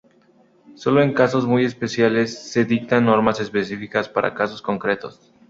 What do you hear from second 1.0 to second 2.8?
en casos muy especiales se